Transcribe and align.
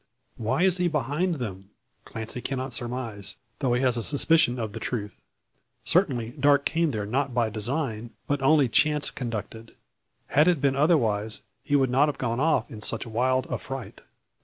Why 0.37 0.61
he 0.61 0.65
is 0.65 0.79
behind 0.79 1.35
them, 1.35 1.69
Clancy 2.05 2.41
cannot 2.41 2.73
surmise; 2.73 3.35
though 3.59 3.73
he 3.73 3.83
has 3.83 3.97
a 3.97 4.01
suspicion 4.01 4.57
of 4.57 4.73
the 4.73 4.79
truth. 4.79 5.21
Certainly 5.83 6.33
Darke 6.39 6.65
came 6.65 6.89
not 6.89 6.91
there 6.93 7.27
by 7.35 7.45
any 7.45 7.53
design, 7.53 8.09
but 8.25 8.41
only 8.41 8.67
chance 8.67 9.11
conducted. 9.11 9.75
Had 10.29 10.47
it 10.47 10.59
been 10.59 10.75
otherwise, 10.75 11.43
he 11.63 11.75
would 11.75 11.91
not 11.91 12.07
have 12.09 12.17
gone 12.17 12.39
off 12.39 12.71
in 12.71 12.81
such 12.81 13.05
wild 13.05 13.45
affright. 13.51 14.01